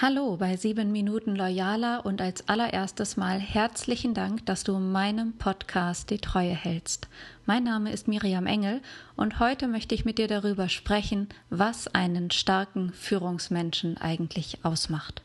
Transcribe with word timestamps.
Hallo 0.00 0.36
bei 0.36 0.56
7 0.56 0.92
Minuten 0.92 1.34
Loyaler 1.34 2.06
und 2.06 2.20
als 2.20 2.48
allererstes 2.48 3.16
mal 3.16 3.40
herzlichen 3.40 4.14
Dank, 4.14 4.46
dass 4.46 4.62
du 4.62 4.78
meinem 4.78 5.32
Podcast 5.32 6.10
die 6.10 6.18
Treue 6.18 6.54
hältst. 6.54 7.08
Mein 7.46 7.64
Name 7.64 7.90
ist 7.90 8.06
Miriam 8.06 8.46
Engel 8.46 8.80
und 9.16 9.40
heute 9.40 9.66
möchte 9.66 9.96
ich 9.96 10.04
mit 10.04 10.18
dir 10.18 10.28
darüber 10.28 10.68
sprechen, 10.68 11.28
was 11.50 11.88
einen 11.88 12.30
starken 12.30 12.92
Führungsmenschen 12.92 13.98
eigentlich 13.98 14.64
ausmacht. 14.64 15.22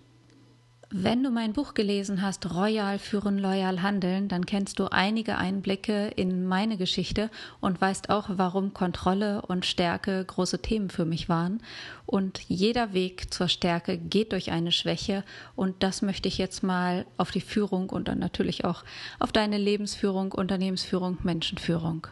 Wenn 0.95 1.23
du 1.23 1.31
mein 1.31 1.53
Buch 1.53 1.73
gelesen 1.73 2.21
hast, 2.21 2.53
Royal 2.53 2.99
führen, 2.99 3.39
loyal 3.39 3.81
handeln, 3.81 4.27
dann 4.27 4.45
kennst 4.45 4.77
du 4.77 4.91
einige 4.91 5.39
Einblicke 5.39 6.09
in 6.09 6.45
meine 6.45 6.77
Geschichte 6.77 7.31
und 7.59 7.81
weißt 7.81 8.11
auch, 8.11 8.29
warum 8.29 8.75
Kontrolle 8.75 9.41
und 9.41 9.65
Stärke 9.65 10.23
große 10.23 10.61
Themen 10.61 10.91
für 10.91 11.05
mich 11.05 11.29
waren. 11.29 11.63
Und 12.05 12.41
jeder 12.47 12.93
Weg 12.93 13.33
zur 13.33 13.47
Stärke 13.47 13.97
geht 13.97 14.33
durch 14.33 14.51
eine 14.51 14.71
Schwäche 14.71 15.23
und 15.55 15.81
das 15.81 16.03
möchte 16.03 16.27
ich 16.27 16.37
jetzt 16.37 16.61
mal 16.61 17.07
auf 17.17 17.31
die 17.31 17.41
Führung 17.41 17.89
und 17.89 18.07
dann 18.07 18.19
natürlich 18.19 18.63
auch 18.63 18.83
auf 19.17 19.31
deine 19.31 19.57
Lebensführung, 19.57 20.31
Unternehmensführung, 20.31 21.17
Menschenführung 21.23 22.05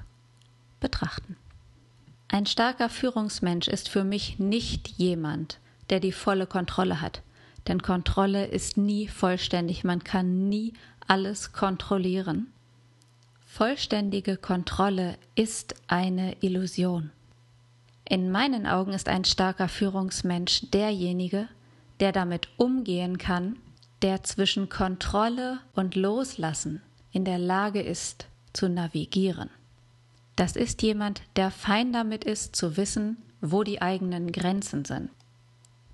betrachten. 0.80 1.36
Ein 2.30 2.48
starker 2.48 2.89
Führungsmensch 2.89 3.67
ist 3.67 3.89
für 3.89 4.03
mich 4.03 4.39
nicht 4.39 4.88
jemand, 4.88 5.59
der 5.91 6.00
die 6.00 6.11
volle 6.11 6.48
Kontrolle 6.48 7.00
hat 7.00 7.22
denn 7.68 7.82
Kontrolle 7.82 8.46
ist 8.46 8.78
nie 8.78 9.08
vollständig, 9.08 9.84
man 9.84 10.04
kann 10.04 10.50
nie 10.50 10.74
alles 11.08 11.54
kontrollieren. 11.54 12.48
Vollständige 13.46 14.38
Kontrolle 14.38 15.18
ist 15.36 15.76
eine 15.88 16.38
Illusion. 16.42 17.12
In 18.08 18.32
meinen 18.32 18.66
Augen 18.66 18.94
ist 18.94 19.10
ein 19.10 19.26
starker 19.26 19.68
Führungsmensch 19.68 20.70
derjenige, 20.72 21.48
der 22.00 22.12
damit 22.12 22.48
umgehen 22.58 23.18
kann, 23.18 23.58
der 24.02 24.23
zwischen 24.23 24.70
Kontrolle 24.70 25.59
und 25.75 25.96
Loslassen 25.96 26.81
in 27.12 27.25
der 27.25 27.38
Lage 27.38 27.81
ist 27.81 28.28
zu 28.53 28.70
navigieren. 28.70 29.50
Das 30.36 30.56
ist 30.56 30.81
jemand, 30.81 31.22
der 31.36 31.52
fein 31.52 31.94
damit 31.94 32.23
ist 32.23 32.56
zu 32.56 32.78
wissen, 32.78 33.18
wo 33.42 33.64
die 33.64 33.81
eigenen 33.81 34.31
Grenzen 34.31 34.86
sind. 34.86 35.09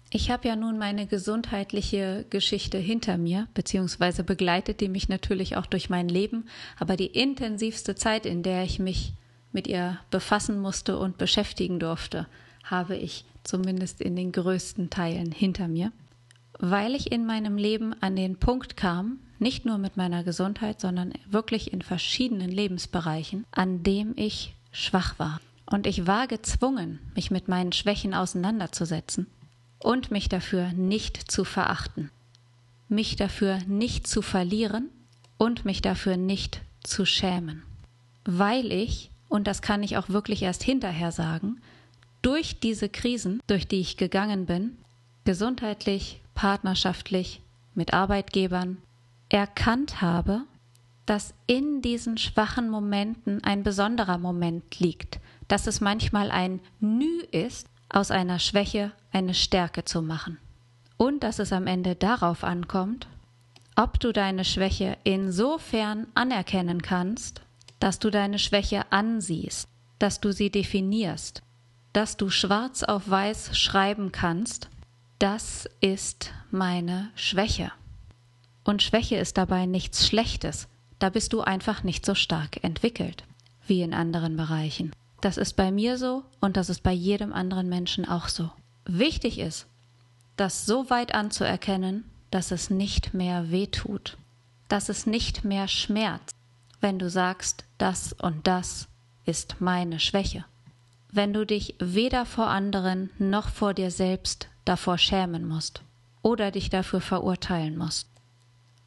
Ich 0.09 0.31
habe 0.31 0.47
ja 0.47 0.55
nun 0.55 0.77
meine 0.77 1.05
gesundheitliche 1.05 2.25
Geschichte 2.29 2.77
hinter 2.77 3.17
mir, 3.17 3.47
beziehungsweise 3.53 4.23
begleitet 4.23 4.79
die 4.79 4.87
mich 4.87 5.09
natürlich 5.09 5.57
auch 5.57 5.65
durch 5.65 5.89
mein 5.89 6.07
Leben, 6.07 6.45
aber 6.79 6.95
die 6.95 7.07
intensivste 7.07 7.95
Zeit, 7.95 8.25
in 8.25 8.41
der 8.41 8.63
ich 8.63 8.79
mich 8.79 9.13
mit 9.51 9.67
ihr 9.67 9.99
befassen 10.09 10.59
musste 10.59 10.97
und 10.97 11.17
beschäftigen 11.17 11.79
durfte, 11.79 12.25
habe 12.63 12.95
ich 12.95 13.25
zumindest 13.43 13.99
in 13.99 14.15
den 14.15 14.31
größten 14.31 14.89
Teilen 14.89 15.31
hinter 15.33 15.67
mir, 15.67 15.91
weil 16.57 16.95
ich 16.95 17.11
in 17.11 17.25
meinem 17.25 17.57
Leben 17.57 17.93
an 18.01 18.15
den 18.15 18.37
Punkt 18.37 18.77
kam, 18.77 19.19
nicht 19.39 19.65
nur 19.65 19.77
mit 19.77 19.97
meiner 19.97 20.23
Gesundheit, 20.23 20.79
sondern 20.79 21.13
wirklich 21.29 21.73
in 21.73 21.81
verschiedenen 21.81 22.49
Lebensbereichen, 22.49 23.45
an 23.51 23.83
dem 23.83 24.13
ich 24.15 24.55
schwach 24.71 25.19
war. 25.19 25.41
Und 25.69 25.85
ich 25.85 26.07
war 26.07 26.27
gezwungen, 26.27 26.99
mich 27.13 27.29
mit 27.29 27.49
meinen 27.49 27.73
Schwächen 27.73 28.13
auseinanderzusetzen 28.13 29.27
und 29.87 30.11
mich 30.11 30.27
dafür 30.27 30.73
nicht 30.73 31.31
zu 31.31 31.45
verachten, 31.45 32.11
mich 32.89 33.15
dafür 33.15 33.59
nicht 33.67 34.05
zu 34.05 34.21
verlieren 34.21 34.89
und 35.37 35.63
mich 35.63 35.81
dafür 35.81 36.17
nicht 36.17 36.59
zu 36.83 37.05
schämen, 37.05 37.63
weil 38.25 38.73
ich, 38.73 39.11
und 39.29 39.47
das 39.47 39.61
kann 39.61 39.83
ich 39.83 39.95
auch 39.95 40.09
wirklich 40.09 40.41
erst 40.41 40.61
hinterher 40.61 41.13
sagen, 41.13 41.61
durch 42.21 42.59
diese 42.59 42.89
Krisen, 42.89 43.41
durch 43.47 43.65
die 43.65 43.79
ich 43.79 43.95
gegangen 43.95 44.45
bin, 44.45 44.77
gesundheitlich, 45.23 46.19
partnerschaftlich, 46.35 47.39
mit 47.73 47.93
Arbeitgebern, 47.93 48.79
erkannt 49.29 50.01
habe, 50.01 50.41
dass 51.05 51.33
in 51.45 51.81
diesen 51.81 52.17
schwachen 52.17 52.69
Momenten 52.69 53.41
ein 53.41 53.63
besonderer 53.63 54.17
Moment 54.17 54.81
liegt, 54.81 55.21
dass 55.47 55.65
es 55.65 55.79
manchmal 55.79 56.29
ein 56.29 56.59
Nü 56.81 57.21
ist, 57.31 57.69
aus 57.89 58.11
einer 58.11 58.39
Schwäche 58.39 58.91
eine 59.11 59.33
Stärke 59.33 59.85
zu 59.85 60.01
machen. 60.01 60.37
Und 60.97 61.23
dass 61.23 61.39
es 61.39 61.53
am 61.53 61.67
Ende 61.67 61.95
darauf 61.95 62.43
ankommt, 62.43 63.07
ob 63.75 63.99
du 63.99 64.11
deine 64.11 64.43
Schwäche 64.43 64.97
insofern 65.03 66.07
anerkennen 66.15 66.81
kannst, 66.81 67.41
dass 67.79 67.99
du 67.99 68.09
deine 68.09 68.39
Schwäche 68.39 68.91
ansiehst, 68.91 69.67
dass 69.99 70.19
du 70.19 70.31
sie 70.31 70.49
definierst, 70.49 71.43
dass 71.93 72.17
du 72.17 72.29
schwarz 72.29 72.83
auf 72.83 73.09
weiß 73.09 73.57
schreiben 73.57 74.11
kannst, 74.11 74.69
das 75.19 75.69
ist 75.79 76.33
meine 76.51 77.09
Schwäche. 77.15 77.71
Und 78.63 78.83
Schwäche 78.83 79.15
ist 79.15 79.37
dabei 79.37 79.65
nichts 79.65 80.07
Schlechtes, 80.07 80.67
da 80.99 81.09
bist 81.09 81.33
du 81.33 81.41
einfach 81.41 81.83
nicht 81.83 82.05
so 82.05 82.15
stark 82.15 82.63
entwickelt 82.63 83.23
wie 83.67 83.81
in 83.81 83.93
anderen 83.93 84.37
Bereichen. 84.37 84.91
Das 85.21 85.37
ist 85.37 85.55
bei 85.55 85.71
mir 85.71 85.97
so 85.97 86.23
und 86.39 86.57
das 86.57 86.69
ist 86.69 86.83
bei 86.83 86.91
jedem 86.91 87.33
anderen 87.33 87.69
Menschen 87.69 88.07
auch 88.07 88.27
so. 88.27 88.51
Wichtig 88.85 89.39
ist, 89.39 89.67
das 90.35 90.65
so 90.65 90.89
weit 90.89 91.13
anzuerkennen, 91.13 92.05
dass 92.31 92.51
es 92.51 92.69
nicht 92.69 93.13
mehr 93.13 93.51
weh 93.51 93.67
tut, 93.67 94.17
dass 94.67 94.89
es 94.89 95.07
nicht 95.07 95.43
mehr 95.43 95.67
schmerzt, 95.67 96.35
wenn 96.81 96.99
du 96.99 97.09
sagst, 97.09 97.65
das 97.77 98.13
und 98.13 98.45
das 98.47 98.87
ist 99.25 99.59
meine 99.59 99.99
Schwäche. 99.99 100.45
Wenn 101.11 101.33
du 101.33 101.45
dich 101.45 101.75
weder 101.79 102.25
vor 102.25 102.47
anderen 102.47 103.09
noch 103.17 103.49
vor 103.49 103.73
dir 103.73 103.91
selbst 103.91 104.47
davor 104.65 104.97
schämen 104.97 105.47
musst 105.47 105.81
oder 106.21 106.51
dich 106.51 106.69
dafür 106.69 107.01
verurteilen 107.01 107.77
musst. 107.77 108.09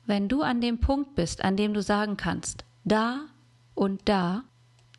Wenn 0.06 0.28
du 0.28 0.42
an 0.42 0.60
dem 0.60 0.78
Punkt 0.78 1.14
bist, 1.14 1.42
an 1.42 1.56
dem 1.56 1.74
du 1.74 1.82
sagen 1.82 2.16
kannst, 2.16 2.64
da 2.84 3.20
und 3.74 4.02
da 4.04 4.44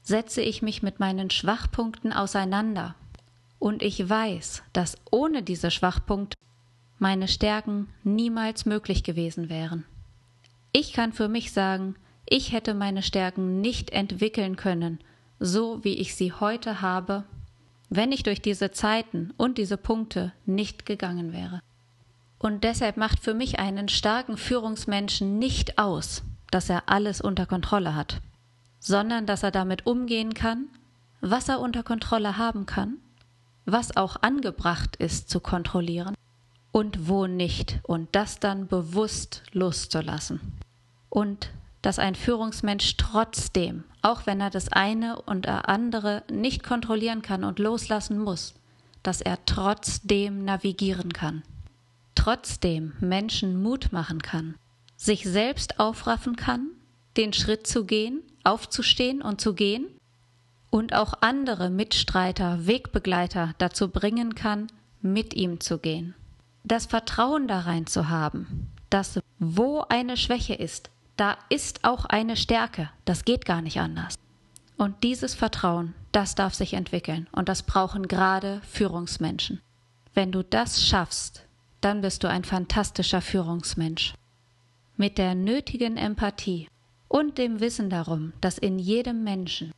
setze 0.03 0.41
ich 0.41 0.61
mich 0.61 0.81
mit 0.81 0.99
meinen 0.99 1.29
Schwachpunkten 1.29 2.13
auseinander. 2.13 2.95
Und 3.59 3.83
ich 3.83 4.09
weiß, 4.09 4.63
dass 4.73 4.97
ohne 5.11 5.43
diese 5.43 5.69
Schwachpunkte 5.71 6.35
meine 6.97 7.27
Stärken 7.27 7.89
niemals 8.03 8.65
möglich 8.65 9.03
gewesen 9.03 9.49
wären. 9.49 9.85
Ich 10.71 10.93
kann 10.93 11.13
für 11.13 11.27
mich 11.27 11.51
sagen, 11.51 11.95
ich 12.27 12.51
hätte 12.51 12.73
meine 12.73 13.03
Stärken 13.03 13.61
nicht 13.61 13.91
entwickeln 13.91 14.55
können, 14.55 14.99
so 15.39 15.83
wie 15.83 15.95
ich 15.95 16.15
sie 16.15 16.31
heute 16.31 16.81
habe, 16.81 17.23
wenn 17.89 18.11
ich 18.11 18.23
durch 18.23 18.41
diese 18.41 18.71
Zeiten 18.71 19.33
und 19.37 19.57
diese 19.57 19.77
Punkte 19.77 20.31
nicht 20.45 20.85
gegangen 20.85 21.33
wäre. 21.33 21.59
Und 22.39 22.63
deshalb 22.63 22.97
macht 22.97 23.19
für 23.19 23.33
mich 23.33 23.59
einen 23.59 23.89
starken 23.89 24.37
Führungsmenschen 24.37 25.37
nicht 25.37 25.77
aus, 25.77 26.23
dass 26.49 26.69
er 26.69 26.83
alles 26.87 27.21
unter 27.21 27.45
Kontrolle 27.45 27.95
hat 27.95 28.21
sondern 28.81 29.25
dass 29.27 29.43
er 29.43 29.51
damit 29.51 29.85
umgehen 29.85 30.33
kann, 30.33 30.67
was 31.21 31.47
er 31.47 31.61
unter 31.61 31.83
Kontrolle 31.83 32.37
haben 32.37 32.65
kann, 32.65 32.97
was 33.65 33.95
auch 33.95 34.17
angebracht 34.21 34.95
ist 34.97 35.29
zu 35.29 35.39
kontrollieren 35.39 36.15
und 36.71 37.07
wo 37.07 37.27
nicht 37.27 37.79
und 37.83 38.09
das 38.13 38.39
dann 38.39 38.67
bewusst 38.67 39.43
loszulassen. 39.53 40.41
Und 41.09 41.51
dass 41.83 41.99
ein 41.99 42.15
Führungsmensch 42.15 42.97
trotzdem, 42.97 43.83
auch 44.01 44.25
wenn 44.25 44.41
er 44.41 44.49
das 44.49 44.69
eine 44.69 45.21
und 45.21 45.45
das 45.45 45.65
andere 45.65 46.23
nicht 46.31 46.63
kontrollieren 46.63 47.21
kann 47.21 47.43
und 47.43 47.59
loslassen 47.59 48.17
muss, 48.17 48.55
dass 49.03 49.21
er 49.21 49.37
trotzdem 49.45 50.43
navigieren 50.43 51.13
kann, 51.13 51.43
trotzdem 52.15 52.93
Menschen 52.99 53.61
Mut 53.61 53.91
machen 53.91 54.21
kann, 54.21 54.55
sich 54.97 55.23
selbst 55.23 55.79
aufraffen 55.79 56.35
kann, 56.35 56.67
den 57.17 57.33
Schritt 57.33 57.67
zu 57.67 57.85
gehen 57.85 58.21
aufzustehen 58.43 59.21
und 59.21 59.41
zu 59.41 59.53
gehen 59.53 59.87
und 60.69 60.93
auch 60.93 61.13
andere 61.21 61.69
Mitstreiter, 61.69 62.65
Wegbegleiter 62.65 63.53
dazu 63.57 63.89
bringen 63.89 64.35
kann, 64.35 64.67
mit 65.01 65.33
ihm 65.33 65.59
zu 65.59 65.77
gehen. 65.77 66.15
Das 66.63 66.85
Vertrauen 66.85 67.47
da 67.47 67.61
rein 67.61 67.87
zu 67.87 68.09
haben, 68.09 68.71
dass 68.89 69.19
wo 69.39 69.83
eine 69.89 70.17
Schwäche 70.17 70.53
ist, 70.53 70.89
da 71.17 71.37
ist 71.49 71.83
auch 71.83 72.05
eine 72.05 72.35
Stärke. 72.35 72.89
Das 73.05 73.25
geht 73.25 73.45
gar 73.45 73.61
nicht 73.61 73.79
anders. 73.79 74.15
Und 74.77 75.03
dieses 75.03 75.35
Vertrauen, 75.35 75.93
das 76.11 76.35
darf 76.35 76.53
sich 76.53 76.73
entwickeln. 76.73 77.27
Und 77.31 77.49
das 77.49 77.63
brauchen 77.63 78.07
gerade 78.07 78.61
Führungsmenschen. 78.67 79.61
Wenn 80.13 80.31
du 80.31 80.43
das 80.43 80.83
schaffst, 80.83 81.45
dann 81.81 82.01
bist 82.01 82.23
du 82.23 82.29
ein 82.29 82.43
fantastischer 82.43 83.21
Führungsmensch. 83.21 84.13
Mit 84.97 85.17
der 85.17 85.35
nötigen 85.35 85.97
Empathie 85.97 86.67
und 87.11 87.37
dem 87.37 87.59
Wissen 87.59 87.89
darum, 87.89 88.31
dass 88.39 88.57
in 88.57 88.79
jedem 88.79 89.25
Menschen 89.25 89.73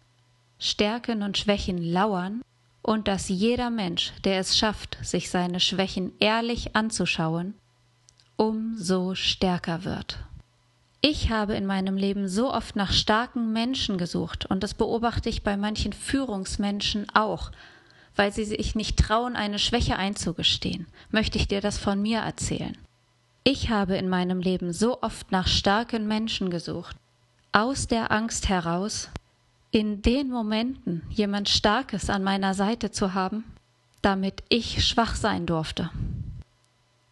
Stärken 0.60 1.24
und 1.24 1.36
Schwächen 1.36 1.84
lauern 1.84 2.44
und 2.84 3.08
dass 3.08 3.28
jeder 3.28 3.72
Mensch, 3.72 4.14
der 4.24 4.40
es 4.40 4.56
schafft, 4.56 5.00
sich 5.02 5.32
seine 5.32 5.60
Schwächen 5.60 6.14
ehrlich 6.20 6.76
anzuschauen, 6.76 7.56
umso 8.36 9.16
stärker 9.16 9.84
wird. 9.84 10.20
Ich 11.02 11.32
habe 11.32 11.56
in 11.56 11.66
meinem 11.66 11.98
Leben 11.98 12.28
so 12.28 12.54
oft 12.54 12.76
nach 12.76 12.94
starken 12.94 13.52
Menschen 13.52 13.98
gesucht 13.98 14.46
und 14.46 14.62
das 14.62 14.76
beobachte 14.76 15.28
ich 15.28 15.42
bei 15.42 15.58
manchen 15.58 15.92
Führungsmenschen 15.92 17.08
auch, 17.16 17.52
weil 18.16 18.32
sie 18.32 18.46
sich 18.46 18.76
nicht 18.76 19.00
trauen, 19.00 19.36
eine 19.36 19.58
Schwäche 19.58 19.98
einzugestehen. 19.98 20.86
Möchte 21.10 21.40
ich 21.40 21.48
dir 21.48 21.62
das 21.62 21.80
von 21.80 22.00
mir 22.00 22.20
erzählen. 22.20 22.78
Ich 23.44 23.72
habe 23.72 23.98
in 23.98 24.08
meinem 24.08 24.40
Leben 24.40 24.72
so 24.72 25.02
oft 25.02 25.32
nach 25.32 25.48
starken 25.48 26.08
Menschen 26.08 26.52
gesucht, 26.52 26.96
aus 27.54 27.88
der 27.88 28.12
Angst 28.12 28.50
heraus, 28.50 29.10
in 29.72 30.02
den 30.02 30.30
Momenten 30.30 31.04
jemand 31.10 31.50
Starkes 31.50 32.10
an 32.10 32.24
meiner 32.24 32.54
Seite 32.54 32.92
zu 32.92 33.14
haben, 33.14 33.44
damit 34.02 34.44
ich 34.50 34.86
schwach 34.86 35.16
sein 35.16 35.46
durfte, 35.46 35.90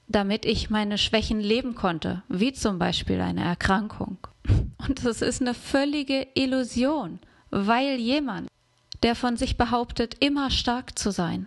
damit 0.07 0.45
ich 0.45 0.69
meine 0.69 0.97
Schwächen 0.97 1.39
leben 1.39 1.75
konnte, 1.75 2.23
wie 2.27 2.53
zum 2.53 2.79
Beispiel 2.79 3.21
eine 3.21 3.43
Erkrankung. 3.43 4.17
Und 4.79 5.05
es 5.05 5.21
ist 5.21 5.41
eine 5.41 5.53
völlige 5.53 6.27
Illusion, 6.33 7.19
weil 7.51 7.99
jemand, 7.99 8.47
der 9.03 9.15
von 9.15 9.37
sich 9.37 9.57
behauptet, 9.57 10.17
immer 10.19 10.49
stark 10.49 10.97
zu 10.97 11.11
sein, 11.11 11.45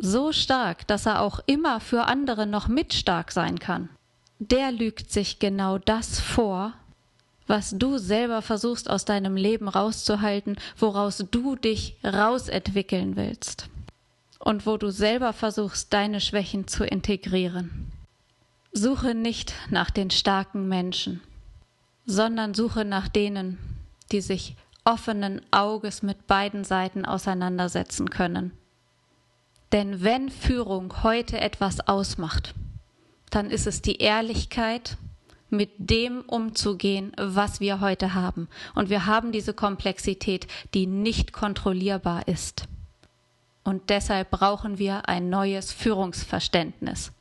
so 0.00 0.32
stark, 0.32 0.86
dass 0.86 1.06
er 1.06 1.20
auch 1.20 1.40
immer 1.46 1.78
für 1.80 2.04
andere 2.04 2.46
noch 2.46 2.68
mit 2.68 2.94
stark 2.94 3.32
sein 3.32 3.58
kann, 3.58 3.90
der 4.38 4.72
lügt 4.72 5.10
sich 5.10 5.38
genau 5.38 5.76
das 5.76 6.20
vor, 6.20 6.72
was 7.50 7.74
du 7.76 7.98
selber 7.98 8.42
versuchst 8.42 8.88
aus 8.88 9.04
deinem 9.04 9.34
Leben 9.34 9.66
rauszuhalten, 9.66 10.56
woraus 10.78 11.24
du 11.32 11.56
dich 11.56 11.96
rausentwickeln 12.04 13.16
willst 13.16 13.68
und 14.38 14.66
wo 14.66 14.76
du 14.76 14.90
selber 14.90 15.32
versuchst, 15.32 15.92
deine 15.92 16.20
Schwächen 16.20 16.68
zu 16.68 16.84
integrieren. 16.84 17.90
Suche 18.72 19.16
nicht 19.16 19.52
nach 19.68 19.90
den 19.90 20.10
starken 20.10 20.68
Menschen, 20.68 21.22
sondern 22.06 22.54
suche 22.54 22.84
nach 22.84 23.08
denen, 23.08 23.58
die 24.12 24.20
sich 24.20 24.54
offenen 24.84 25.42
Auges 25.50 26.04
mit 26.04 26.28
beiden 26.28 26.62
Seiten 26.62 27.04
auseinandersetzen 27.04 28.10
können. 28.10 28.52
Denn 29.72 30.04
wenn 30.04 30.28
Führung 30.30 31.02
heute 31.02 31.40
etwas 31.40 31.80
ausmacht, 31.80 32.54
dann 33.30 33.50
ist 33.50 33.66
es 33.66 33.82
die 33.82 33.96
Ehrlichkeit, 33.96 34.96
mit 35.50 35.70
dem 35.78 36.22
umzugehen, 36.22 37.12
was 37.16 37.60
wir 37.60 37.80
heute 37.80 38.14
haben. 38.14 38.48
Und 38.74 38.90
wir 38.90 39.06
haben 39.06 39.32
diese 39.32 39.54
Komplexität, 39.54 40.46
die 40.74 40.86
nicht 40.86 41.32
kontrollierbar 41.32 42.28
ist. 42.28 42.66
Und 43.64 43.90
deshalb 43.90 44.30
brauchen 44.30 44.78
wir 44.78 45.08
ein 45.08 45.30
neues 45.30 45.72
Führungsverständnis. 45.72 47.12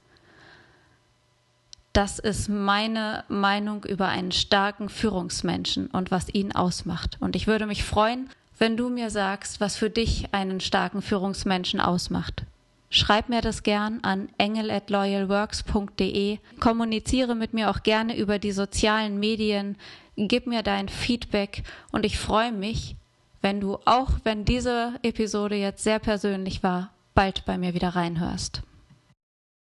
Das 1.94 2.20
ist 2.20 2.50
meine 2.50 3.24
Meinung 3.28 3.84
über 3.84 4.08
einen 4.08 4.32
starken 4.32 4.90
Führungsmenschen 4.90 5.88
und 5.88 6.12
was 6.12 6.34
ihn 6.34 6.52
ausmacht. 6.52 7.18
Und 7.20 7.36
ich 7.36 7.48
würde 7.48 7.66
mich 7.66 7.84
freuen, 7.84 8.30
wenn 8.58 8.78
du 8.78 8.90
mir 8.90 9.10
sagst, 9.10 9.60
was 9.60 9.75
für 9.75 9.90
dich 9.90 10.34
einen 10.34 10.60
starken 10.60 11.02
Führungsmenschen 11.02 11.80
ausmacht. 11.80 12.44
Schreib 12.89 13.30
mir 13.30 13.41
das 13.41 13.63
gern 13.63 14.00
an 14.01 14.30
engel@loyalworks.de. 14.38 16.39
Kommuniziere 16.59 17.36
mit 17.36 17.53
mir 17.53 17.69
auch 17.69 17.83
gerne 17.83 18.18
über 18.18 18.39
die 18.39 18.51
sozialen 18.51 19.19
Medien. 19.19 19.77
Gib 20.15 20.47
mir 20.47 20.63
dein 20.63 20.89
Feedback 20.89 21.63
und 21.91 22.06
ich 22.06 22.18
freue 22.18 22.51
mich, 22.51 22.95
wenn 23.41 23.62
du 23.62 23.77
auch, 23.86 24.12
wenn 24.24 24.44
diese 24.44 25.00
Episode 25.03 25.56
jetzt 25.56 25.83
sehr 25.83 26.00
persönlich 26.00 26.63
war, 26.63 26.91
bald 27.13 27.45
bei 27.45 27.57
mir 27.57 27.74
wieder 27.74 27.89
reinhörst. 27.89 28.63